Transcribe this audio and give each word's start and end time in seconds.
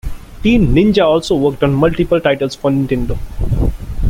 Team 0.41 0.73
Ninja 0.73 1.05
also 1.05 1.35
worked 1.35 1.61
on 1.61 1.75
multiple 1.75 2.19
titles 2.19 2.55
for 2.55 2.71
Nintendo. 2.71 3.15